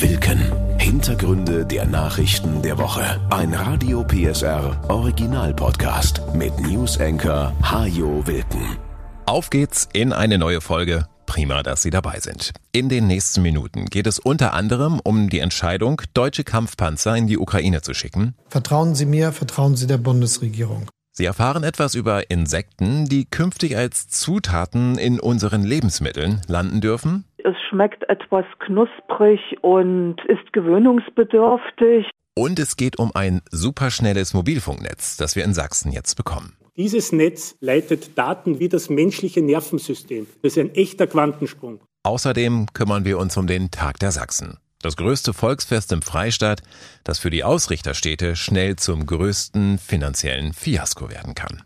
[0.00, 0.38] Wilken.
[0.78, 3.20] Hintergründe der Nachrichten der Woche.
[3.30, 8.76] Ein Radio PSR Original Podcast mit News Anchor Hajo Wilken.
[9.24, 11.06] Auf geht's in eine neue Folge.
[11.24, 12.52] Prima, dass Sie dabei sind.
[12.70, 17.38] In den nächsten Minuten geht es unter anderem um die Entscheidung, deutsche Kampfpanzer in die
[17.38, 18.34] Ukraine zu schicken.
[18.50, 20.86] Vertrauen Sie mir, vertrauen Sie der Bundesregierung.
[21.12, 27.24] Sie erfahren etwas über Insekten, die künftig als Zutaten in unseren Lebensmitteln landen dürfen.
[27.44, 32.10] Es schmeckt etwas knusprig und ist gewöhnungsbedürftig.
[32.34, 36.56] Und es geht um ein superschnelles Mobilfunknetz, das wir in Sachsen jetzt bekommen.
[36.76, 40.26] Dieses Netz leitet Daten wie das menschliche Nervensystem.
[40.42, 41.80] Das ist ein echter Quantensprung.
[42.04, 44.58] Außerdem kümmern wir uns um den Tag der Sachsen.
[44.80, 46.62] Das größte Volksfest im Freistaat,
[47.02, 51.64] das für die Ausrichterstädte schnell zum größten finanziellen Fiasko werden kann.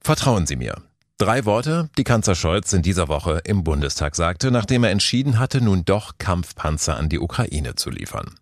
[0.00, 0.76] Vertrauen Sie mir.
[1.22, 5.60] Drei Worte, die Kanzler Scholz in dieser Woche im Bundestag sagte, nachdem er entschieden hatte,
[5.60, 8.34] nun doch Kampfpanzer an die Ukraine zu liefern.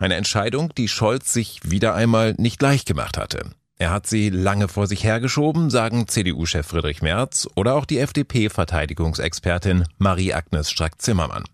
[0.00, 3.52] Eine Entscheidung, die Scholz sich wieder einmal nicht leicht gemacht hatte.
[3.78, 9.84] Er hat sie lange vor sich hergeschoben, sagen CDU-Chef Friedrich Merz oder auch die FDP-Verteidigungsexpertin
[9.98, 11.44] Marie-Agnes Strack-Zimmermann.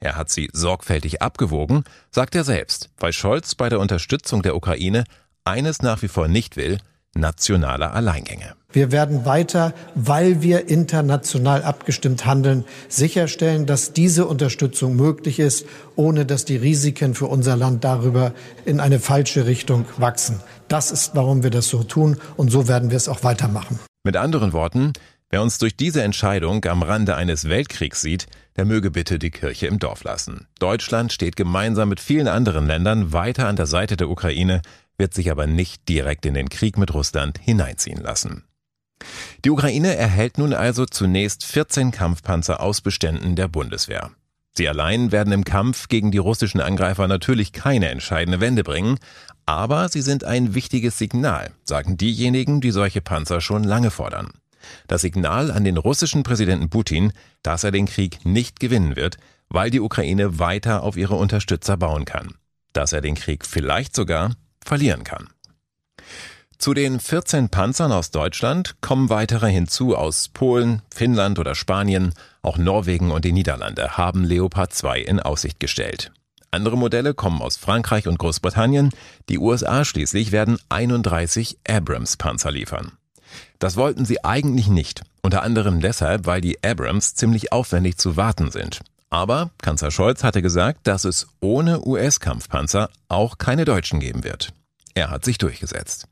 [0.00, 5.04] Er hat sie sorgfältig abgewogen, sagt er selbst, weil Scholz bei der Unterstützung der Ukraine
[5.44, 6.78] eines nach wie vor nicht will,
[7.14, 8.54] nationale Alleingänge.
[8.72, 16.24] Wir werden weiter, weil wir international abgestimmt handeln, sicherstellen, dass diese Unterstützung möglich ist, ohne
[16.24, 18.32] dass die Risiken für unser Land darüber
[18.64, 20.40] in eine falsche Richtung wachsen.
[20.68, 23.80] Das ist, warum wir das so tun und so werden wir es auch weitermachen.
[24.04, 24.92] Mit anderen Worten,
[25.30, 29.66] wer uns durch diese Entscheidung am Rande eines Weltkriegs sieht, der möge bitte die Kirche
[29.66, 30.46] im Dorf lassen.
[30.60, 34.62] Deutschland steht gemeinsam mit vielen anderen Ländern weiter an der Seite der Ukraine,
[35.00, 38.44] wird sich aber nicht direkt in den Krieg mit Russland hineinziehen lassen.
[39.44, 44.10] Die Ukraine erhält nun also zunächst 14 Kampfpanzer aus Beständen der Bundeswehr.
[44.52, 48.98] Sie allein werden im Kampf gegen die russischen Angreifer natürlich keine entscheidende Wende bringen,
[49.46, 54.32] aber sie sind ein wichtiges Signal, sagen diejenigen, die solche Panzer schon lange fordern.
[54.86, 59.16] Das Signal an den russischen Präsidenten Putin, dass er den Krieg nicht gewinnen wird,
[59.48, 62.34] weil die Ukraine weiter auf ihre Unterstützer bauen kann.
[62.74, 64.32] Dass er den Krieg vielleicht sogar
[64.64, 65.28] verlieren kann.
[66.58, 72.12] Zu den 14 Panzern aus Deutschland kommen weitere hinzu aus Polen, Finnland oder Spanien.
[72.42, 76.12] Auch Norwegen und die Niederlande haben Leopard 2 in Aussicht gestellt.
[76.50, 78.90] Andere Modelle kommen aus Frankreich und Großbritannien.
[79.30, 82.92] Die USA schließlich werden 31 Abrams Panzer liefern.
[83.58, 88.50] Das wollten sie eigentlich nicht, unter anderem deshalb, weil die Abrams ziemlich aufwendig zu warten
[88.50, 88.80] sind.
[89.10, 94.52] Aber Kanzler Scholz hatte gesagt, dass es ohne US-Kampfpanzer auch keine Deutschen geben wird.
[94.94, 96.06] Er hat sich durchgesetzt.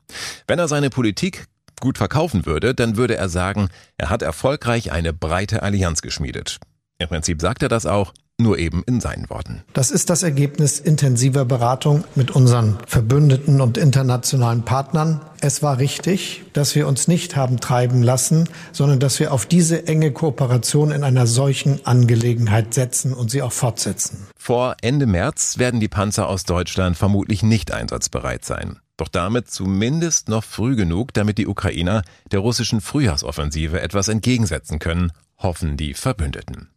[0.47, 1.45] Wenn er seine Politik
[1.79, 6.59] gut verkaufen würde, dann würde er sagen, er hat erfolgreich eine breite Allianz geschmiedet.
[6.97, 9.63] Im Prinzip sagt er das auch, nur eben in seinen Worten.
[9.73, 15.21] Das ist das Ergebnis intensiver Beratung mit unseren Verbündeten und internationalen Partnern.
[15.41, 19.87] Es war richtig, dass wir uns nicht haben treiben lassen, sondern dass wir auf diese
[19.87, 24.27] enge Kooperation in einer solchen Angelegenheit setzen und sie auch fortsetzen.
[24.37, 28.79] Vor Ende März werden die Panzer aus Deutschland vermutlich nicht einsatzbereit sein.
[28.97, 32.01] Doch damit zumindest noch früh genug, damit die Ukrainer
[32.31, 36.67] der russischen Frühjahrsoffensive etwas entgegensetzen können, hoffen die Verbündeten.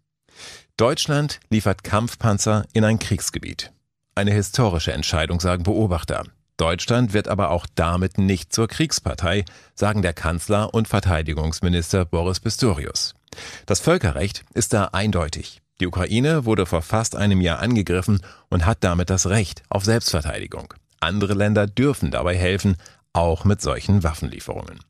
[0.78, 3.72] Deutschland liefert Kampfpanzer in ein Kriegsgebiet.
[4.14, 6.24] Eine historische Entscheidung, sagen Beobachter.
[6.56, 9.44] Deutschland wird aber auch damit nicht zur Kriegspartei,
[9.74, 13.14] sagen der Kanzler und Verteidigungsminister Boris Pistorius.
[13.66, 15.60] Das Völkerrecht ist da eindeutig.
[15.80, 20.72] Die Ukraine wurde vor fast einem Jahr angegriffen und hat damit das Recht auf Selbstverteidigung.
[21.00, 22.76] Andere Länder dürfen dabei helfen,
[23.12, 24.80] auch mit solchen Waffenlieferungen.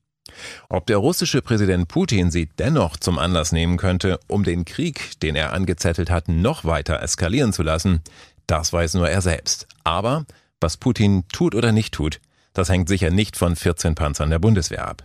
[0.68, 5.36] Ob der russische Präsident Putin sie dennoch zum Anlass nehmen könnte, um den Krieg, den
[5.36, 8.00] er angezettelt hat, noch weiter eskalieren zu lassen,
[8.46, 9.66] das weiß nur er selbst.
[9.84, 10.26] Aber
[10.60, 12.20] was Putin tut oder nicht tut,
[12.54, 15.02] das hängt sicher nicht von 14 Panzern der Bundeswehr ab.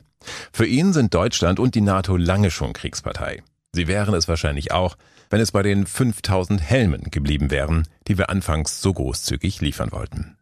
[0.51, 3.43] Für ihn sind Deutschland und die NATO lange schon Kriegspartei.
[3.71, 4.97] Sie wären es wahrscheinlich auch,
[5.29, 10.36] wenn es bei den 5000 Helmen geblieben wären, die wir anfangs so großzügig liefern wollten.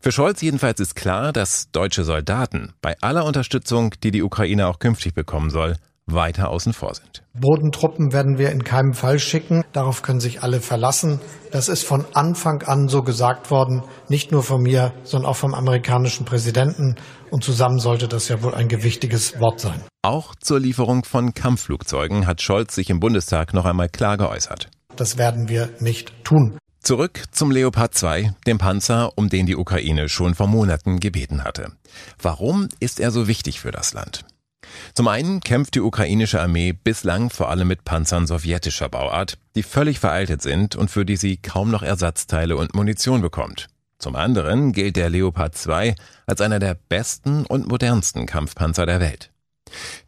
[0.00, 4.78] Für Scholz jedenfalls ist klar, dass deutsche Soldaten bei aller Unterstützung, die die Ukraine auch
[4.78, 5.76] künftig bekommen soll,
[6.06, 7.22] weiter außen vor sind.
[7.34, 9.62] Bodentruppen werden wir in keinem Fall schicken.
[9.72, 11.20] Darauf können sich alle verlassen.
[11.50, 15.54] Das ist von Anfang an so gesagt worden, nicht nur von mir, sondern auch vom
[15.54, 16.96] amerikanischen Präsidenten.
[17.30, 19.82] Und zusammen sollte das ja wohl ein gewichtiges Wort sein.
[20.02, 24.68] Auch zur Lieferung von Kampfflugzeugen hat Scholz sich im Bundestag noch einmal klar geäußert.
[24.96, 26.58] Das werden wir nicht tun.
[26.82, 31.72] Zurück zum Leopard 2, dem Panzer, um den die Ukraine schon vor Monaten gebeten hatte.
[32.20, 34.24] Warum ist er so wichtig für das Land?
[34.94, 39.98] Zum einen kämpft die ukrainische Armee bislang vor allem mit Panzern sowjetischer Bauart, die völlig
[39.98, 43.68] veraltet sind und für die sie kaum noch Ersatzteile und Munition bekommt.
[43.98, 45.94] Zum anderen gilt der Leopard 2
[46.26, 49.30] als einer der besten und modernsten Kampfpanzer der Welt.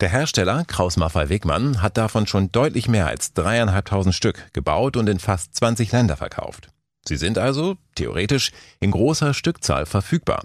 [0.01, 5.09] Der Hersteller Kraus Maffei Wegmann hat davon schon deutlich mehr als dreieinhalbtausend Stück gebaut und
[5.09, 6.69] in fast 20 Länder verkauft.
[7.07, 10.45] Sie sind also, theoretisch, in großer Stückzahl verfügbar.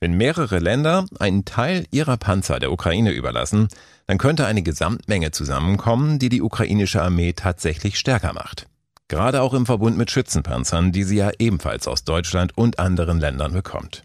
[0.00, 3.68] Wenn mehrere Länder einen Teil ihrer Panzer der Ukraine überlassen,
[4.06, 8.66] dann könnte eine Gesamtmenge zusammenkommen, die die ukrainische Armee tatsächlich stärker macht.
[9.08, 13.52] Gerade auch im Verbund mit Schützenpanzern, die sie ja ebenfalls aus Deutschland und anderen Ländern
[13.52, 14.02] bekommt.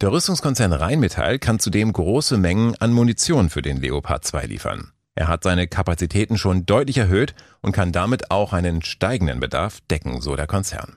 [0.00, 4.92] Der Rüstungskonzern Rheinmetall kann zudem große Mengen an Munition für den Leopard 2 liefern.
[5.14, 10.20] Er hat seine Kapazitäten schon deutlich erhöht und kann damit auch einen steigenden Bedarf decken,
[10.20, 10.96] so der Konzern.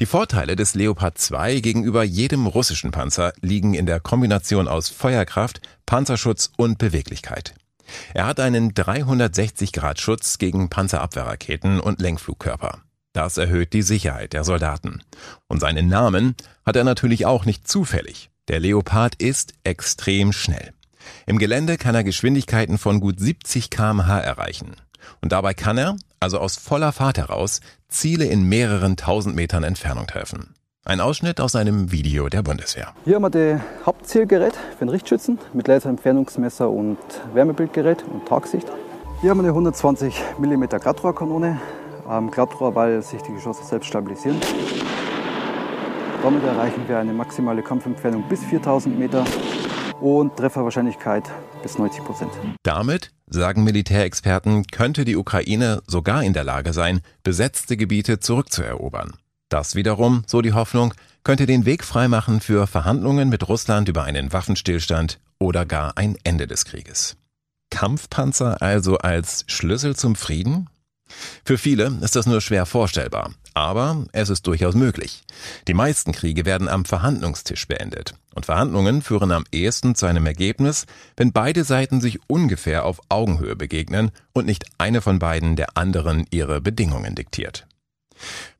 [0.00, 5.60] Die Vorteile des Leopard 2 gegenüber jedem russischen Panzer liegen in der Kombination aus Feuerkraft,
[5.84, 7.54] Panzerschutz und Beweglichkeit.
[8.14, 12.82] Er hat einen 360-Grad-Schutz gegen Panzerabwehrraketen und Lenkflugkörper.
[13.12, 15.02] Das erhöht die Sicherheit der Soldaten.
[15.48, 18.30] Und seinen Namen hat er natürlich auch nicht zufällig.
[18.48, 20.72] Der Leopard ist extrem schnell.
[21.26, 24.76] Im Gelände kann er Geschwindigkeiten von gut 70 kmh erreichen.
[25.20, 30.06] Und dabei kann er, also aus voller Fahrt heraus, Ziele in mehreren tausend Metern Entfernung
[30.06, 30.54] treffen.
[30.84, 32.92] Ein Ausschnitt aus einem Video der Bundeswehr.
[33.04, 36.98] Hier haben wir das Hauptzielgerät für den Richtschützen mit Laserentfernungsmesser und
[37.34, 38.66] Wärmebildgerät und Tragsicht.
[39.20, 41.60] Hier haben wir eine 120 mm Glattrohrkanone
[42.12, 44.38] am Glattrohr, weil sich die Geschosse selbst stabilisieren.
[46.22, 49.24] Damit erreichen wir eine maximale Kampfentfernung bis 4000 Meter
[50.00, 51.24] und Trefferwahrscheinlichkeit
[51.62, 52.30] bis 90 Prozent.
[52.62, 59.14] Damit, sagen Militärexperten, könnte die Ukraine sogar in der Lage sein, besetzte Gebiete zurückzuerobern.
[59.48, 60.94] Das wiederum, so die Hoffnung,
[61.24, 66.46] könnte den Weg freimachen für Verhandlungen mit Russland über einen Waffenstillstand oder gar ein Ende
[66.46, 67.16] des Krieges.
[67.70, 70.68] Kampfpanzer also als Schlüssel zum Frieden?
[71.44, 75.22] Für viele ist das nur schwer vorstellbar, aber es ist durchaus möglich.
[75.68, 78.14] Die meisten Kriege werden am Verhandlungstisch beendet.
[78.34, 80.86] Und Verhandlungen führen am ehesten zu einem Ergebnis,
[81.16, 86.26] wenn beide Seiten sich ungefähr auf Augenhöhe begegnen und nicht eine von beiden der anderen
[86.30, 87.66] ihre Bedingungen diktiert.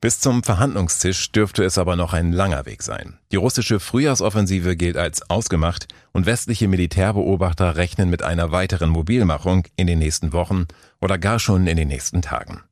[0.00, 3.18] Bis zum Verhandlungstisch dürfte es aber noch ein langer Weg sein.
[3.30, 9.86] Die russische Frühjahrsoffensive gilt als ausgemacht und westliche Militärbeobachter rechnen mit einer weiteren Mobilmachung in
[9.86, 10.66] den nächsten Wochen
[11.00, 12.62] oder gar schon in den nächsten Tagen.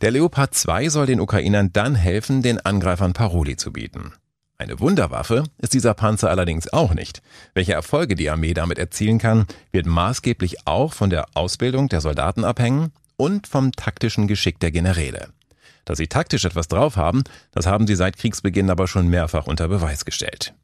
[0.00, 4.12] Der Leopard 2 soll den Ukrainern dann helfen, den Angreifern Paroli zu bieten.
[4.62, 7.20] Eine Wunderwaffe ist dieser Panzer allerdings auch nicht.
[7.52, 12.44] Welche Erfolge die Armee damit erzielen kann, wird maßgeblich auch von der Ausbildung der Soldaten
[12.44, 15.30] abhängen und vom taktischen Geschick der Generäle.
[15.84, 19.68] Dass sie taktisch etwas drauf haben, das haben sie seit Kriegsbeginn aber schon mehrfach unter
[19.68, 20.54] Beweis gestellt.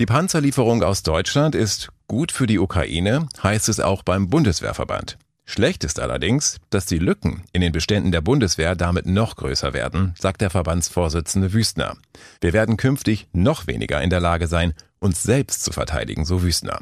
[0.00, 5.18] Die Panzerlieferung aus Deutschland ist gut für die Ukraine, heißt es auch beim Bundeswehrverband.
[5.46, 10.14] Schlecht ist allerdings, dass die Lücken in den Beständen der Bundeswehr damit noch größer werden,
[10.18, 11.96] sagt der Verbandsvorsitzende Wüstner.
[12.40, 16.80] Wir werden künftig noch weniger in der Lage sein, uns selbst zu verteidigen, so Wüstner.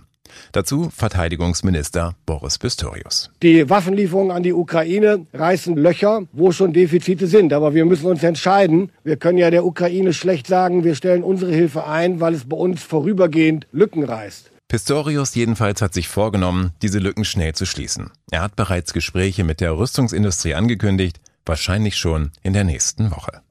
[0.52, 3.30] Dazu Verteidigungsminister Boris Pistorius.
[3.42, 7.52] Die Waffenlieferungen an die Ukraine reißen Löcher, wo schon Defizite sind.
[7.52, 8.90] Aber wir müssen uns entscheiden.
[9.04, 12.56] Wir können ja der Ukraine schlecht sagen, wir stellen unsere Hilfe ein, weil es bei
[12.56, 14.50] uns vorübergehend Lücken reißt.
[14.68, 18.10] Pistorius jedenfalls hat sich vorgenommen, diese Lücken schnell zu schließen.
[18.30, 23.42] Er hat bereits Gespräche mit der Rüstungsindustrie angekündigt, wahrscheinlich schon in der nächsten Woche.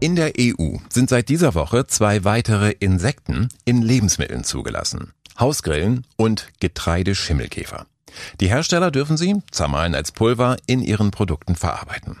[0.00, 5.12] In der EU sind seit dieser Woche zwei weitere Insekten in Lebensmitteln zugelassen.
[5.38, 7.86] Hausgrillen und Getreideschimmelkäfer.
[8.40, 12.18] Die Hersteller dürfen sie, zermahlen als Pulver, in ihren Produkten verarbeiten.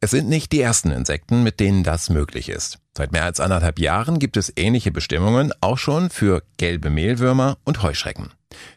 [0.00, 2.78] Es sind nicht die ersten Insekten, mit denen das möglich ist.
[2.96, 7.82] Seit mehr als anderthalb Jahren gibt es ähnliche Bestimmungen auch schon für gelbe Mehlwürmer und
[7.82, 8.30] Heuschrecken.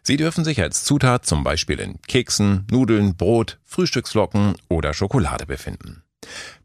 [0.03, 6.03] Sie dürfen sich als Zutat zum Beispiel in Keksen, Nudeln, Brot, Frühstücksflocken oder Schokolade befinden.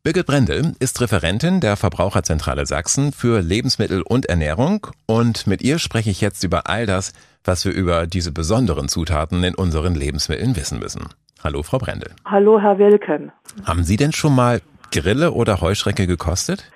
[0.02, 6.10] Birgit Brendel ist Referentin der Verbraucherzentrale Sachsen für Lebensmittel und Ernährung und mit ihr spreche
[6.10, 7.12] ich jetzt über all das,
[7.44, 11.08] was wir über diese besonderen Zutaten in unseren Lebensmitteln wissen müssen.
[11.42, 12.12] Hallo, Frau Brendel.
[12.24, 13.32] Hallo, Herr Wilken.
[13.64, 14.60] Haben Sie denn schon mal
[14.92, 16.70] Grille oder Heuschrecke gekostet?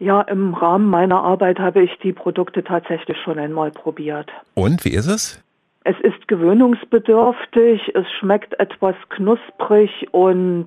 [0.00, 4.30] Ja, im Rahmen meiner Arbeit habe ich die Produkte tatsächlich schon einmal probiert.
[4.54, 5.40] Und wie ist es?
[5.84, 10.66] Es ist gewöhnungsbedürftig, es schmeckt etwas knusprig und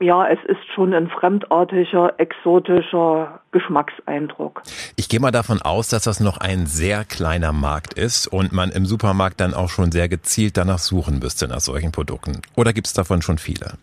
[0.00, 4.62] ja, es ist schon ein fremdartiger, exotischer Geschmackseindruck.
[4.96, 8.70] Ich gehe mal davon aus, dass das noch ein sehr kleiner Markt ist und man
[8.70, 12.42] im Supermarkt dann auch schon sehr gezielt danach suchen müsste nach solchen Produkten.
[12.56, 13.78] Oder gibt es davon schon viele?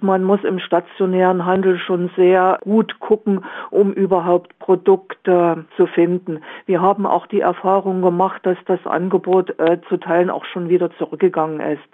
[0.00, 6.40] Man muss im stationären Handel schon sehr gut gucken, um überhaupt Produkte zu finden.
[6.66, 10.96] Wir haben auch die Erfahrung gemacht, dass das Angebot äh, zu Teilen auch schon wieder
[10.98, 11.88] zurückgegangen ist.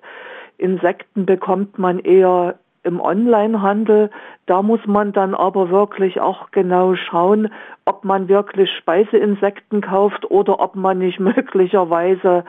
[0.59, 4.11] Insekten bekommt man eher im Onlinehandel.
[4.47, 7.49] Da muss man dann aber wirklich auch genau schauen,
[7.85, 12.45] ob man wirklich Speiseinsekten kauft oder ob man nicht möglicherweise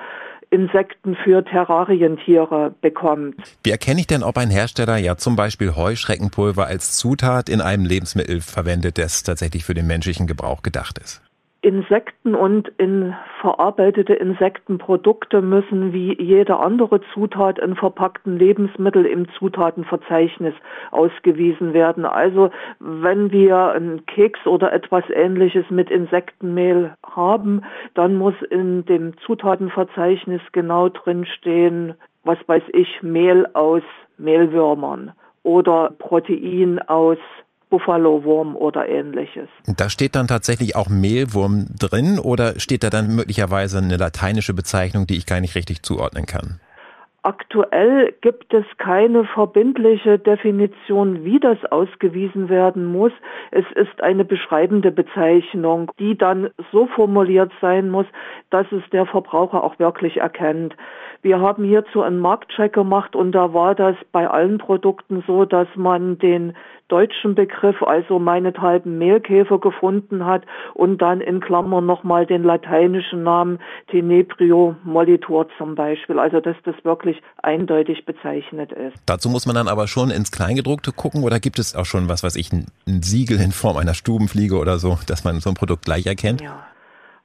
[0.52, 3.36] Insekten für Terrarientiere bekommt.
[3.64, 7.86] Wie erkenne ich denn, ob ein Hersteller ja zum Beispiel Heuschreckenpulver als Zutat in einem
[7.86, 11.22] Lebensmittel verwendet, das tatsächlich für den menschlichen Gebrauch gedacht ist?
[11.66, 20.54] Insekten und in verarbeitete Insektenprodukte müssen wie jede andere Zutat in verpackten Lebensmittel im Zutatenverzeichnis
[20.92, 22.06] ausgewiesen werden.
[22.06, 27.64] Also wenn wir einen Keks oder etwas ähnliches mit Insektenmehl haben,
[27.96, 33.82] dann muss in dem Zutatenverzeichnis genau drinstehen, was weiß ich, Mehl aus
[34.20, 37.18] Mehlwürmern oder Protein aus
[37.76, 39.50] Buffalo-Wurm oder ähnliches.
[39.68, 45.08] Da steht dann tatsächlich auch Mehlwurm drin oder steht da dann möglicherweise eine lateinische Bezeichnung,
[45.08, 46.62] die ich gar nicht richtig zuordnen kann?
[47.26, 53.14] Aktuell gibt es keine verbindliche Definition, wie das ausgewiesen werden muss.
[53.50, 58.06] Es ist eine beschreibende Bezeichnung, die dann so formuliert sein muss,
[58.52, 60.76] dass es der Verbraucher auch wirklich erkennt.
[61.24, 65.68] Wir haben hierzu einen Marktcheck gemacht und da war das bei allen Produkten so, dass
[65.76, 66.54] man den
[66.88, 70.44] deutschen Begriff, also meinethalben Mehlkäfer gefunden hat
[70.76, 76.20] und dann in Klammern nochmal den lateinischen Namen Tenebrio molitor zum Beispiel.
[76.20, 78.96] Also dass das wirklich eindeutig bezeichnet ist.
[79.06, 82.24] Dazu muss man dann aber schon ins Kleingedruckte gucken oder gibt es auch schon was,
[82.24, 85.86] was ich, ein Siegel in Form einer Stubenfliege oder so, dass man so ein Produkt
[85.86, 86.42] gleich erkennt?
[86.42, 86.66] Ja.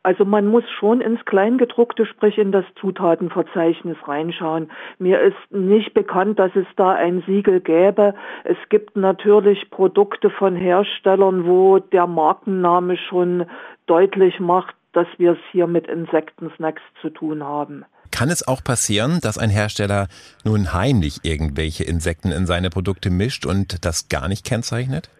[0.02, 4.70] Also man muss schon ins Kleingedruckte, sprich in das Zutatenverzeichnis reinschauen.
[4.98, 8.14] Mir ist nicht bekannt, dass es da ein Siegel gäbe.
[8.44, 13.44] Es gibt natürlich Produkte von Herstellern, wo der Markenname schon
[13.86, 17.84] deutlich macht, dass wir es hier mit Insektensnacks zu tun haben.
[18.10, 20.08] Kann es auch passieren, dass ein Hersteller
[20.44, 25.10] nun heimlich irgendwelche Insekten in seine Produkte mischt und das gar nicht kennzeichnet?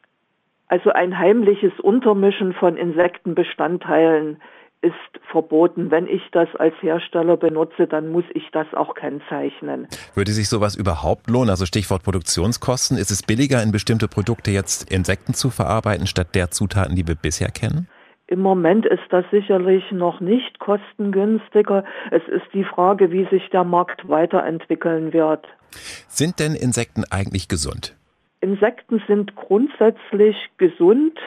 [0.69, 4.41] Also ein heimliches Untermischen von Insektenbestandteilen
[4.83, 4.95] ist
[5.31, 5.91] verboten.
[5.91, 9.89] Wenn ich das als Hersteller benutze, dann muss ich das auch kennzeichnen.
[10.15, 11.51] Würde sich sowas überhaupt lohnen?
[11.51, 12.97] Also Stichwort Produktionskosten.
[12.97, 17.15] Ist es billiger, in bestimmte Produkte jetzt Insekten zu verarbeiten, statt der Zutaten, die wir
[17.15, 17.89] bisher kennen?
[18.31, 21.83] Im Moment ist das sicherlich noch nicht kostengünstiger.
[22.13, 25.45] Es ist die Frage, wie sich der Markt weiterentwickeln wird.
[26.07, 27.97] Sind denn Insekten eigentlich gesund?
[28.41, 31.19] Insekten sind grundsätzlich gesund.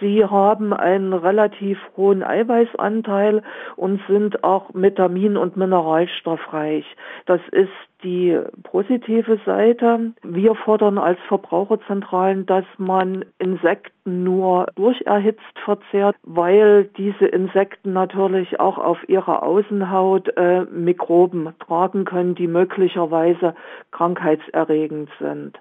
[0.00, 3.42] Sie haben einen relativ hohen Eiweißanteil
[3.76, 6.84] und sind auch vitamin- und mineralstoffreich.
[7.26, 7.70] Das ist
[8.04, 10.12] die positive Seite.
[10.22, 18.78] Wir fordern als Verbraucherzentralen, dass man Insekten nur durcherhitzt verzehrt, weil diese Insekten natürlich auch
[18.78, 23.54] auf ihrer Außenhaut äh, Mikroben tragen können, die möglicherweise
[23.90, 25.58] krankheitserregend sind.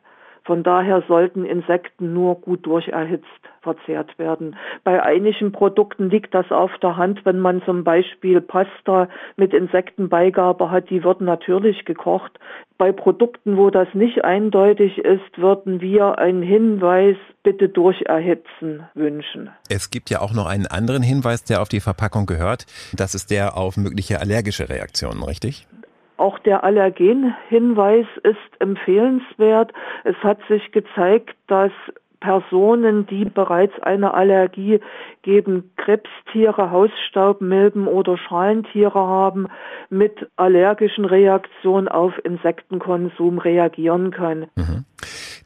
[0.48, 3.28] Von daher sollten Insekten nur gut durcherhitzt
[3.62, 4.56] verzehrt werden.
[4.86, 10.72] Bei einigen Produkten liegt das auf der Hand, wenn man zum Beispiel Pasta mit Insektenbeigabe
[10.72, 12.40] hat, die wird natürlich gekocht.
[12.78, 19.50] Bei Produkten, wo das nicht eindeutig ist, würden wir einen Hinweis bitte durcherhitzen wünschen.
[19.68, 22.68] Es gibt ja auch noch einen anderen Hinweis, der auf die Verpackung gehört.
[22.94, 25.68] Das ist der auf mögliche allergische Reaktionen, richtig?
[26.18, 29.72] Auch der Allergenhinweis ist empfehlenswert.
[30.04, 31.72] Es hat sich gezeigt, dass
[32.20, 34.80] Personen, die bereits eine Allergie
[35.22, 39.48] gegen Krebstiere, Hausstaubmilben oder Schalentiere haben,
[39.90, 44.48] mit allergischen Reaktionen auf Insektenkonsum reagieren können.
[44.56, 44.86] Mhm.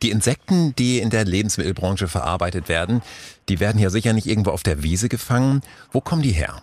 [0.02, 3.02] Die Insekten, die in der Lebensmittelbranche verarbeitet werden,
[3.50, 5.62] die werden ja sicher nicht irgendwo auf der Wiese gefangen.
[5.92, 6.56] Wo kommen die her?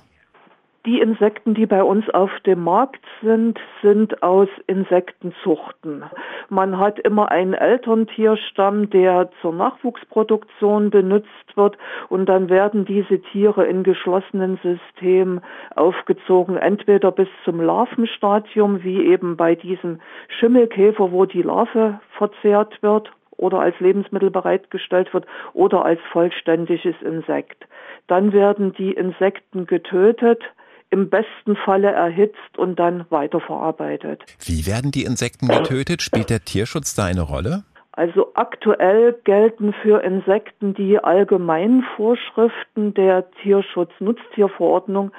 [0.89, 6.03] Die Insekten, die bei uns auf dem Markt sind, sind aus Insektenzuchten.
[6.49, 11.77] Man hat immer einen Elterntierstamm, der zur Nachwuchsproduktion benutzt wird
[12.09, 15.43] und dann werden diese Tiere in geschlossenen Systemen
[15.77, 20.01] aufgezogen, entweder bis zum Larvenstadium, wie eben bei diesem
[20.41, 27.69] Schimmelkäfer, wo die Larve verzehrt wird oder als Lebensmittel bereitgestellt wird oder als vollständiges Insekt.
[28.07, 30.43] Dann werden die Insekten getötet,
[30.91, 34.23] im besten Falle erhitzt und dann weiterverarbeitet.
[34.45, 36.03] Wie werden die Insekten getötet?
[36.03, 37.65] Spielt der Tierschutz da eine Rolle?
[37.99, 45.11] Also aktuell gelten für Insekten die allgemeinen Vorschriften der Tierschutz-Nutztierverordnung.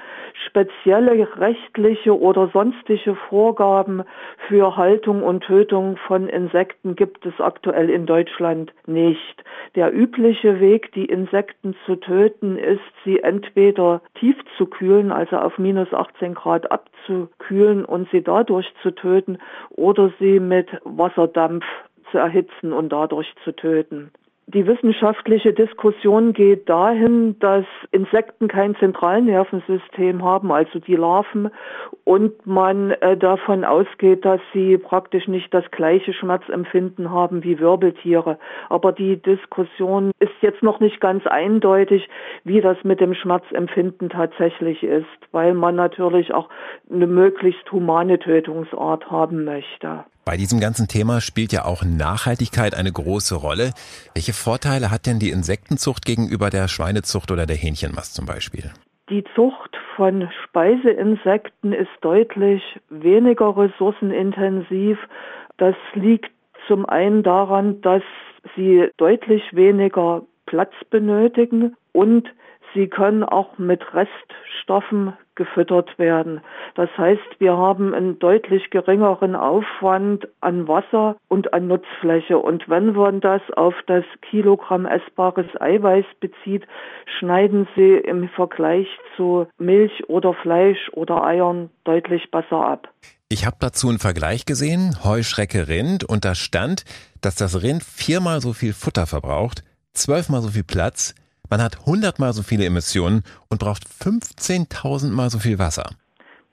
[0.45, 4.03] Spezielle rechtliche oder sonstige Vorgaben
[4.47, 9.43] für Haltung und Tötung von Insekten gibt es aktuell in Deutschland nicht.
[9.75, 15.57] Der übliche Weg, die Insekten zu töten, ist, sie entweder tief zu kühlen, also auf
[15.57, 19.37] minus 18 Grad abzukühlen und sie dadurch zu töten,
[19.71, 21.65] oder sie mit Wasserdampf
[22.11, 24.11] zu erhitzen und dadurch zu töten.
[24.51, 31.51] Die wissenschaftliche Diskussion geht dahin, dass Insekten kein Zentralnervensystem haben, also die Larven,
[32.03, 38.39] und man äh, davon ausgeht, dass sie praktisch nicht das gleiche Schmerzempfinden haben wie Wirbeltiere.
[38.69, 42.09] Aber die Diskussion ist jetzt noch nicht ganz eindeutig,
[42.43, 46.49] wie das mit dem Schmerzempfinden tatsächlich ist, weil man natürlich auch
[46.91, 50.05] eine möglichst humane Tötungsart haben möchte.
[50.25, 53.71] Bei diesem ganzen Thema spielt ja auch Nachhaltigkeit eine große Rolle.
[54.13, 58.71] Welche Vorteile hat denn die Insektenzucht gegenüber der Schweinezucht oder der Hähnchenmast zum Beispiel?
[59.09, 64.99] Die Zucht von Speiseinsekten ist deutlich weniger ressourcenintensiv.
[65.57, 66.31] Das liegt
[66.67, 68.03] zum einen daran, dass
[68.55, 72.27] sie deutlich weniger Platz benötigen und
[72.73, 76.41] Sie können auch mit Reststoffen gefüttert werden.
[76.75, 82.37] Das heißt, wir haben einen deutlich geringeren Aufwand an Wasser und an Nutzfläche.
[82.37, 86.67] Und wenn man das auf das Kilogramm essbares Eiweiß bezieht,
[87.19, 92.89] schneiden sie im Vergleich zu Milch oder Fleisch oder Eiern deutlich besser ab.
[93.29, 96.83] Ich habe dazu einen Vergleich gesehen, Heuschrecke Rind, und da stand,
[97.21, 101.13] dass das Rind viermal so viel Futter verbraucht, zwölfmal so viel Platz,
[101.49, 105.89] man hat 100 mal so viele Emissionen und braucht 15.000 mal so viel Wasser.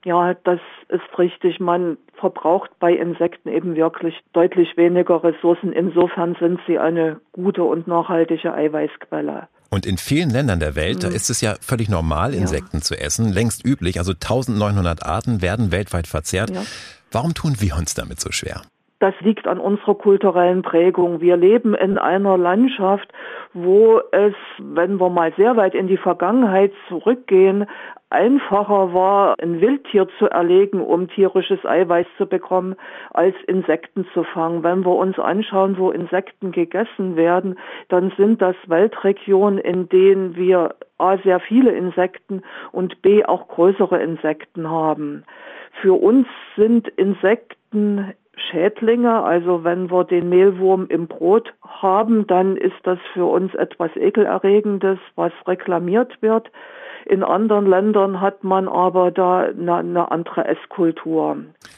[0.04, 1.58] Ja, das ist richtig.
[1.58, 5.72] Man verbraucht bei Insekten eben wirklich deutlich weniger Ressourcen.
[5.72, 9.48] Insofern sind sie eine gute und nachhaltige Eiweißquelle.
[9.68, 11.16] Und in vielen Ländern der Welt, da mhm.
[11.16, 12.82] ist es ja völlig normal, Insekten ja.
[12.82, 13.98] zu essen, längst üblich.
[13.98, 16.50] Also 1900 Arten werden weltweit verzehrt.
[16.50, 16.62] Ja.
[17.10, 18.62] Warum tun wir uns damit so schwer?
[18.98, 21.20] Das liegt an unserer kulturellen Prägung.
[21.20, 23.12] Wir leben in einer Landschaft,
[23.52, 27.66] wo es, wenn wir mal sehr weit in die Vergangenheit zurückgehen,
[28.08, 32.76] einfacher war, ein Wildtier zu erlegen, um tierisches Eiweiß zu bekommen,
[33.12, 34.62] als Insekten zu fangen.
[34.62, 40.74] Wenn wir uns anschauen, wo Insekten gegessen werden, dann sind das Weltregionen, in denen wir
[40.98, 42.42] A sehr viele Insekten
[42.72, 45.24] und B auch größere Insekten haben.
[45.82, 49.22] Für uns sind Insekten Schädlinge.
[49.22, 54.98] Also wenn wir den Mehlwurm im Brot haben, dann ist das für uns etwas Ekelerregendes,
[55.14, 56.50] was reklamiert wird.
[57.08, 61.36] In anderen Ländern hat man aber da eine, eine andere Esskultur.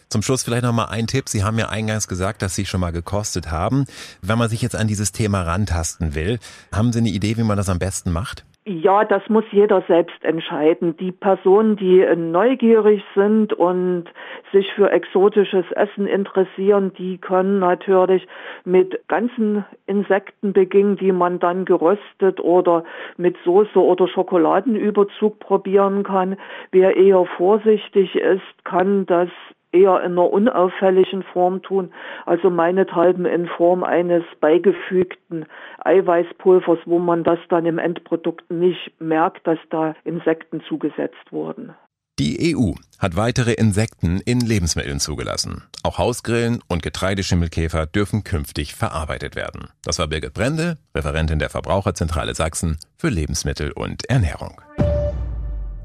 [0.08, 1.28] Zum Schluss vielleicht noch mal ein Tipp.
[1.28, 3.84] Sie haben ja eingangs gesagt, dass Sie schon mal gekostet haben.
[4.22, 6.38] Wenn man sich jetzt an dieses Thema rantasten will,
[6.74, 8.46] haben Sie eine Idee, wie man das am besten macht?
[8.68, 10.94] Ja, das muss jeder selbst entscheiden.
[10.98, 14.04] Die Personen, die neugierig sind und
[14.52, 18.28] sich für exotisches Essen interessieren, die können natürlich
[18.66, 22.84] mit ganzen Insekten beginnen, die man dann geröstet oder
[23.16, 26.36] mit Soße oder Schokoladenüberzug probieren kann.
[26.70, 29.30] Wer eher vorsichtig ist, kann das
[29.72, 31.92] eher in einer unauffälligen Form tun,
[32.26, 35.46] also meinethalben in Form eines beigefügten
[35.84, 41.74] Eiweißpulvers, wo man das dann im Endprodukt nicht merkt, dass da Insekten zugesetzt wurden.
[42.18, 45.62] Die EU hat weitere Insekten in Lebensmitteln zugelassen.
[45.84, 49.68] Auch Hausgrillen und Getreideschimmelkäfer dürfen künftig verarbeitet werden.
[49.84, 54.60] Das war Birgit Brende, Referentin der Verbraucherzentrale Sachsen für Lebensmittel und Ernährung.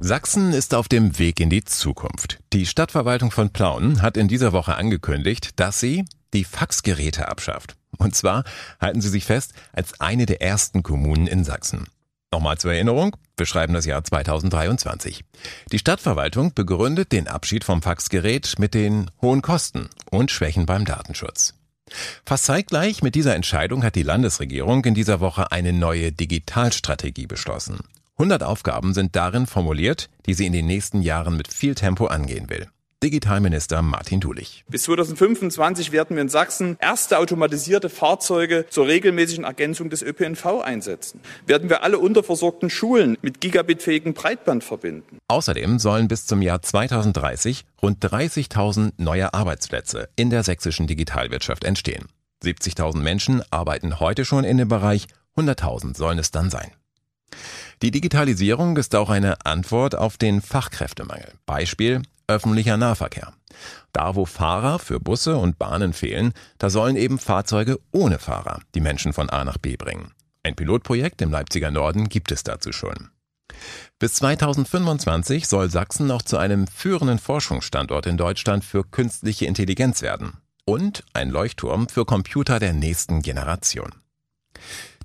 [0.05, 2.39] Sachsen ist auf dem Weg in die Zukunft.
[2.51, 7.77] Die Stadtverwaltung von Plauen hat in dieser Woche angekündigt, dass sie die Faxgeräte abschafft.
[7.97, 8.43] Und zwar
[8.81, 11.85] halten Sie sich fest, als eine der ersten Kommunen in Sachsen.
[12.33, 15.23] Nochmal zur Erinnerung, wir schreiben das Jahr 2023.
[15.71, 21.53] Die Stadtverwaltung begründet den Abschied vom Faxgerät mit den hohen Kosten und Schwächen beim Datenschutz.
[22.25, 27.79] Fast zeitgleich mit dieser Entscheidung hat die Landesregierung in dieser Woche eine neue Digitalstrategie beschlossen.
[28.17, 32.49] 100 Aufgaben sind darin formuliert, die sie in den nächsten Jahren mit viel Tempo angehen
[32.49, 32.67] will.
[33.04, 34.63] Digitalminister Martin Dulich.
[34.69, 41.19] Bis 2025 werden wir in Sachsen erste automatisierte Fahrzeuge zur regelmäßigen Ergänzung des ÖPNV einsetzen.
[41.45, 45.17] Werden wir alle unterversorgten Schulen mit gigabitfähigem Breitband verbinden.
[45.28, 52.06] Außerdem sollen bis zum Jahr 2030 rund 30.000 neue Arbeitsplätze in der sächsischen Digitalwirtschaft entstehen.
[52.41, 56.71] 70.000 Menschen arbeiten heute schon in dem Bereich, 100.000 sollen es dann sein.
[57.82, 61.34] Die Digitalisierung ist auch eine Antwort auf den Fachkräftemangel.
[61.46, 63.34] Beispiel öffentlicher Nahverkehr.
[63.91, 68.82] Da, wo Fahrer für Busse und Bahnen fehlen, da sollen eben Fahrzeuge ohne Fahrer die
[68.82, 70.12] Menschen von A nach B bringen.
[70.43, 73.10] Ein Pilotprojekt im Leipziger Norden gibt es dazu schon.
[74.00, 80.38] Bis 2025 soll Sachsen noch zu einem führenden Forschungsstandort in Deutschland für künstliche Intelligenz werden
[80.65, 83.91] und ein Leuchtturm für Computer der nächsten Generation.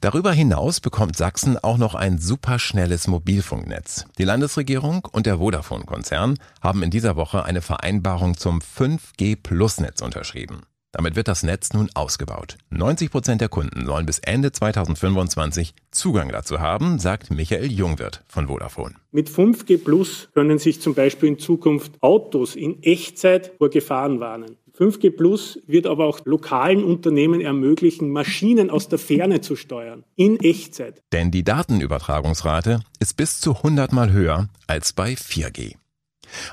[0.01, 4.05] Darüber hinaus bekommt Sachsen auch noch ein superschnelles Mobilfunknetz.
[4.19, 10.63] Die Landesregierung und der Vodafone-Konzern haben in dieser Woche eine Vereinbarung zum 5G-Plus-Netz unterschrieben.
[10.93, 12.57] Damit wird das Netz nun ausgebaut.
[12.71, 18.47] 90 Prozent der Kunden sollen bis Ende 2025 Zugang dazu haben, sagt Michael Jungwirth von
[18.47, 18.95] Vodafone.
[19.11, 24.57] Mit 5G Plus können sich zum Beispiel in Zukunft Autos in Echtzeit vor Gefahren warnen.
[24.79, 30.39] 5G Plus wird aber auch lokalen Unternehmen ermöglichen, Maschinen aus der Ferne zu steuern, in
[30.39, 31.03] Echtzeit.
[31.13, 35.75] Denn die Datenübertragungsrate ist bis zu 100 mal höher als bei 4G.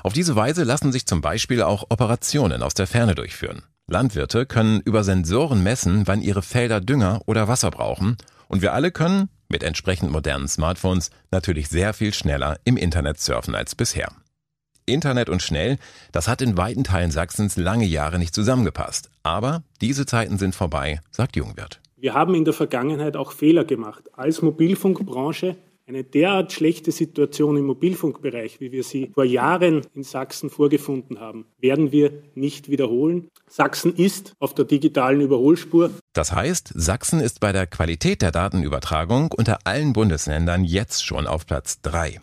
[0.02, 3.62] Auf diese Weise lassen sich zum Beispiel auch Operationen aus der Ferne durchführen.
[3.86, 8.16] Landwirte können über Sensoren messen, wann ihre Felder Dünger oder Wasser brauchen
[8.48, 13.54] und wir alle können mit entsprechend modernen Smartphones natürlich sehr viel schneller im Internet surfen
[13.54, 14.08] als bisher.
[14.86, 15.78] Internet und schnell,
[16.12, 19.10] das hat in weiten Teilen Sachsens lange Jahre nicht zusammengepasst.
[19.22, 21.80] Aber diese Zeiten sind vorbei, sagt Jungwirth.
[21.96, 24.04] Wir haben in der Vergangenheit auch Fehler gemacht.
[24.12, 25.56] Als Mobilfunkbranche
[25.88, 31.46] eine derart schlechte Situation im Mobilfunkbereich, wie wir sie vor Jahren in Sachsen vorgefunden haben,
[31.60, 33.28] werden wir nicht wiederholen.
[33.48, 35.92] Sachsen ist auf der digitalen Überholspur.
[36.12, 41.46] Das heißt, Sachsen ist bei der Qualität der Datenübertragung unter allen Bundesländern jetzt schon auf
[41.46, 42.20] Platz 3.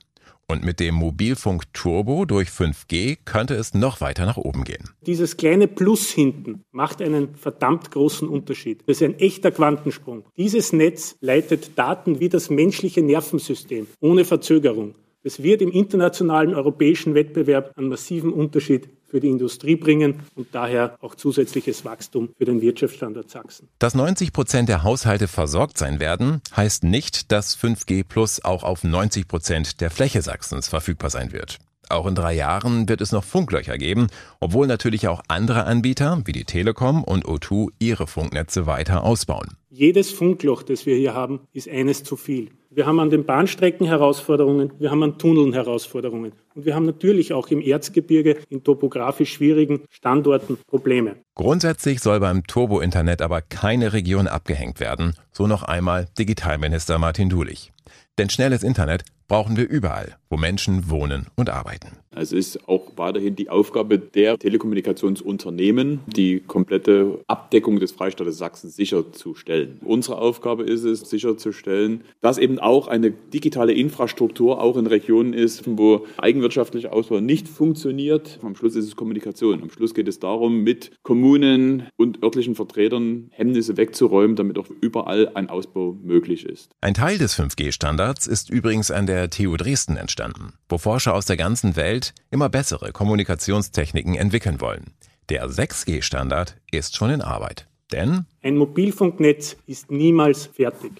[0.53, 4.91] Und mit dem Mobilfunk Turbo durch 5G könnte es noch weiter nach oben gehen.
[5.01, 8.83] Dieses kleine Plus hinten macht einen verdammt großen Unterschied.
[8.85, 10.25] Das ist ein echter Quantensprung.
[10.37, 14.93] Dieses Netz leitet Daten wie das menschliche Nervensystem ohne Verzögerung.
[15.23, 20.97] Es wird im internationalen europäischen Wettbewerb einen massiven Unterschied für die Industrie bringen und daher
[20.99, 23.69] auch zusätzliches Wachstum für den Wirtschaftsstandort Sachsen.
[23.77, 28.83] Dass 90 Prozent der Haushalte versorgt sein werden, heißt nicht, dass 5G Plus auch auf
[28.83, 31.59] 90 Prozent der Fläche Sachsens verfügbar sein wird.
[31.89, 34.07] Auch in drei Jahren wird es noch Funklöcher geben,
[34.39, 39.49] obwohl natürlich auch andere Anbieter wie die Telekom und O2 ihre Funknetze weiter ausbauen.
[39.69, 42.49] Jedes Funkloch, das wir hier haben, ist eines zu viel.
[42.75, 47.31] Wir haben an den Bahnstrecken Herausforderungen, wir haben an Tunneln Herausforderungen und wir haben natürlich
[47.31, 51.17] auch im Erzgebirge in topografisch schwierigen Standorten Probleme.
[51.35, 57.71] Grundsätzlich soll beim Turbo-Internet aber keine Region abgehängt werden, so noch einmal Digitalminister Martin Dulich.
[58.17, 62.02] Denn schnelles Internet brauchen wir überall, wo Menschen wohnen und arbeiten.
[62.15, 69.79] Es ist auch weiterhin die Aufgabe der Telekommunikationsunternehmen, die komplette Abdeckung des Freistaates Sachsen sicherzustellen.
[69.83, 75.63] Unsere Aufgabe ist es, sicherzustellen, dass eben auch eine digitale Infrastruktur auch in Regionen ist,
[75.65, 78.39] wo eigenwirtschaftlicher Ausbau nicht funktioniert.
[78.41, 79.61] Am Schluss ist es Kommunikation.
[79.61, 85.31] Am Schluss geht es darum, mit Kommunen und örtlichen Vertretern Hemmnisse wegzuräumen, damit auch überall
[85.33, 86.69] ein Ausbau möglich ist.
[86.81, 91.37] Ein Teil des 5G-Standards ist übrigens an der TU Dresden entstanden, wo Forscher aus der
[91.37, 94.93] ganzen Welt immer bessere Kommunikationstechniken entwickeln wollen.
[95.29, 97.67] Der 6G-Standard ist schon in Arbeit.
[97.91, 100.91] Denn ein Mobilfunknetz ist niemals fertig.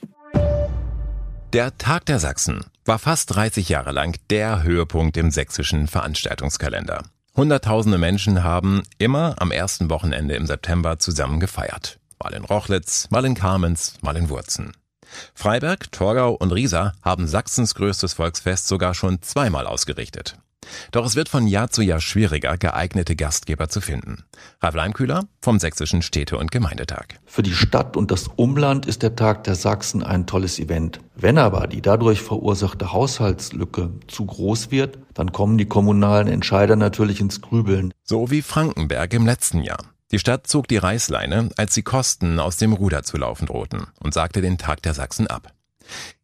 [1.51, 7.03] Der Tag der Sachsen war fast 30 Jahre lang der Höhepunkt im sächsischen Veranstaltungskalender.
[7.35, 11.99] Hunderttausende Menschen haben immer am ersten Wochenende im September zusammen gefeiert.
[12.21, 14.73] Mal in Rochlitz, mal in Kamenz, mal in Wurzen.
[15.33, 20.37] Freiberg, Torgau und Riesa haben Sachsens größtes Volksfest sogar schon zweimal ausgerichtet.
[20.91, 24.23] Doch es wird von Jahr zu Jahr schwieriger, geeignete Gastgeber zu finden.
[24.61, 27.19] Ralf Leimkühler vom Sächsischen Städte- und Gemeindetag.
[27.25, 30.99] Für die Stadt und das Umland ist der Tag der Sachsen ein tolles Event.
[31.15, 37.21] Wenn aber die dadurch verursachte Haushaltslücke zu groß wird, dann kommen die kommunalen Entscheider natürlich
[37.21, 37.93] ins Grübeln.
[38.03, 39.93] So wie Frankenberg im letzten Jahr.
[40.11, 44.13] Die Stadt zog die Reißleine, als die Kosten aus dem Ruder zu laufen drohten und
[44.13, 45.53] sagte den Tag der Sachsen ab.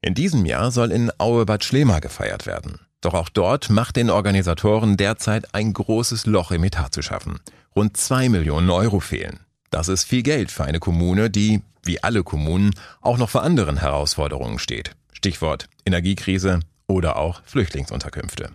[0.01, 2.79] In diesem Jahr soll in Aue-Bad Schlema gefeiert werden.
[3.01, 7.39] Doch auch dort macht den Organisatoren derzeit ein großes Loch im Etat zu schaffen.
[7.75, 9.39] Rund zwei Millionen Euro fehlen.
[9.69, 13.77] Das ist viel Geld für eine Kommune, die, wie alle Kommunen, auch noch vor anderen
[13.77, 14.95] Herausforderungen steht.
[15.13, 18.51] Stichwort Energiekrise oder auch Flüchtlingsunterkünfte.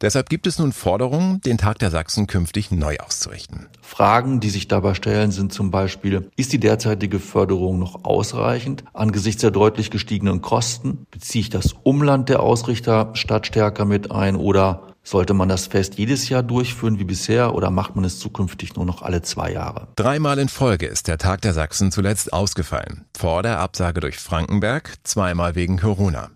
[0.00, 3.68] Deshalb gibt es nun Forderungen, den Tag der Sachsen künftig neu auszurichten.
[3.80, 9.40] Fragen, die sich dabei stellen, sind zum Beispiel, ist die derzeitige Förderung noch ausreichend angesichts
[9.40, 11.06] der deutlich gestiegenen Kosten?
[11.10, 15.98] Beziehe ich das Umland der Ausrichter statt stärker mit ein oder sollte man das Fest
[15.98, 19.88] jedes Jahr durchführen wie bisher oder macht man es zukünftig nur noch alle zwei Jahre?
[19.96, 23.04] Dreimal in Folge ist der Tag der Sachsen zuletzt ausgefallen.
[23.16, 26.30] Vor der Absage durch Frankenberg, zweimal wegen Corona.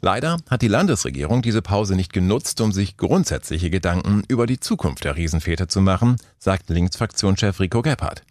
[0.00, 5.04] Leider hat die Landesregierung diese Pause nicht genutzt, um sich grundsätzliche Gedanken über die Zukunft
[5.04, 8.22] der Riesenväter zu machen, sagt Linksfraktionschef Rico Gebhardt.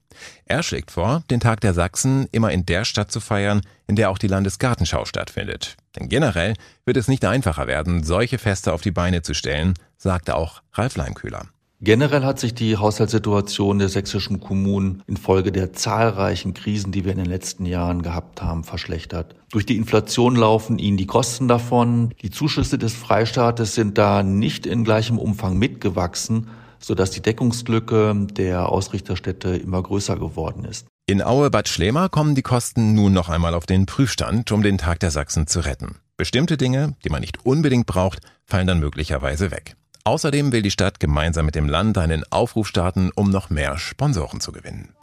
[0.46, 4.10] Er schlägt vor, den Tag der Sachsen immer in der Stadt zu feiern, in der
[4.10, 5.78] auch die Landesgartenschau stattfindet.
[5.98, 10.36] Denn generell wird es nicht einfacher werden, solche Feste auf die Beine zu stellen, sagte
[10.36, 11.48] auch Ralf Leimkühler.
[11.84, 17.18] Generell hat sich die Haushaltssituation der sächsischen Kommunen infolge der zahlreichen Krisen, die wir in
[17.18, 19.34] den letzten Jahren gehabt haben, verschlechtert.
[19.52, 22.14] Durch die Inflation laufen ihnen die Kosten davon.
[22.22, 28.70] Die Zuschüsse des Freistaates sind da nicht in gleichem Umfang mitgewachsen, sodass die Deckungslücke der
[28.70, 30.86] Ausrichterstädte immer größer geworden ist.
[31.08, 35.00] In Aue-Bad Schlema kommen die Kosten nun noch einmal auf den Prüfstand, um den Tag
[35.00, 35.96] der Sachsen zu retten.
[36.16, 39.76] Bestimmte Dinge, die man nicht unbedingt braucht, fallen dann möglicherweise weg.
[40.04, 44.40] Außerdem will die Stadt gemeinsam mit dem Land einen Aufruf starten, um noch mehr Sponsoren
[44.40, 44.96] zu gewinnen.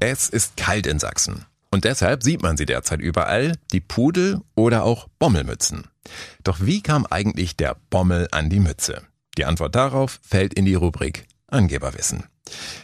[0.00, 1.44] Es ist kalt in Sachsen.
[1.70, 5.86] Und deshalb sieht man sie derzeit überall, die Pudel oder auch Bommelmützen.
[6.42, 9.02] Doch wie kam eigentlich der Bommel an die Mütze?
[9.36, 12.24] Die Antwort darauf fällt in die Rubrik Angeberwissen.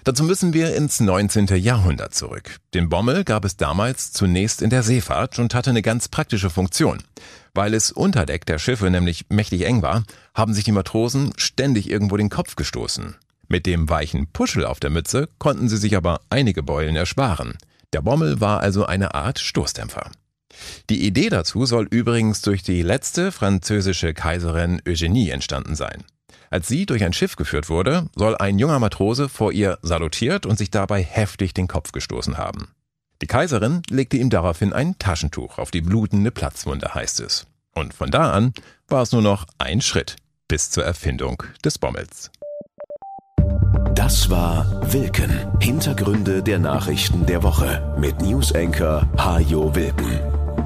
[0.04, 1.46] Dazu müssen wir ins 19.
[1.56, 2.56] Jahrhundert zurück.
[2.74, 7.02] Den Bommel gab es damals zunächst in der Seefahrt und hatte eine ganz praktische Funktion.
[7.54, 11.90] Weil es unter Deck der Schiffe nämlich mächtig eng war, haben sich die Matrosen ständig
[11.90, 13.16] irgendwo den Kopf gestoßen.
[13.48, 17.56] Mit dem weichen Puschel auf der Mütze konnten sie sich aber einige Beulen ersparen.
[17.92, 20.10] Der Bommel war also eine Art Stoßdämpfer.
[20.90, 26.04] Die Idee dazu soll übrigens durch die letzte französische Kaiserin Eugenie entstanden sein.
[26.56, 30.56] Als sie durch ein Schiff geführt wurde, soll ein junger Matrose vor ihr salutiert und
[30.56, 32.68] sich dabei heftig den Kopf gestoßen haben.
[33.20, 37.46] Die Kaiserin legte ihm daraufhin ein Taschentuch auf die blutende Platzwunde, heißt es.
[37.74, 38.54] Und von da an
[38.88, 40.16] war es nur noch ein Schritt
[40.48, 42.30] bis zur Erfindung des Bommels.
[43.94, 45.60] Das war Wilken.
[45.60, 50.35] Hintergründe der Nachrichten der Woche mit Newsenker Hajo Wilken.